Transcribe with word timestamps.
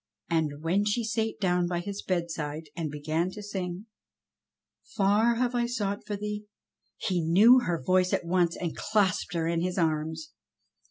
And 0.31 0.63
when 0.63 0.83
she 0.83 1.03
sate 1.03 1.39
down 1.39 1.67
by 1.67 1.77
his 1.79 2.01
bedside 2.01 2.71
and 2.75 2.89
began 2.89 3.29
to 3.33 3.43
sing: 3.43 3.85
"Far 4.81 5.35
have 5.35 5.53
I 5.53 5.67
sought 5.67 6.07
for 6.07 6.15
thee 6.15 6.47
—"he 7.07 7.21
knew 7.21 7.59
her 7.59 7.79
voice 7.83 8.11
at 8.11 8.25
once, 8.25 8.55
and 8.57 8.75
clasped 8.75 9.35
her 9.35 9.45
in 9.47 9.61
his 9.61 9.77
arms. 9.77 10.31